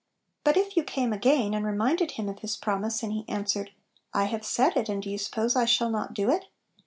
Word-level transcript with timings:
But 0.43 0.57
if 0.57 0.75
you 0.75 0.83
came 0.83 1.13
again, 1.13 1.53
and 1.53 1.63
reminded 1.63 2.13
him 2.13 2.27
of 2.27 2.39
his 2.39 2.57
promise, 2.57 3.03
and 3.03 3.13
he 3.13 3.23
answered," 3.29 3.69
I 4.15 4.23
have 4.25 4.43
said 4.43 4.75
it, 4.75 4.89
and 4.89 5.03
do 5.03 5.11
you 5.11 5.19
suppose 5.19 5.55
I 5.55 5.65
shall 5.65 5.91
not 5.91 6.15
do 6.15 6.31
it?" 6.31 6.45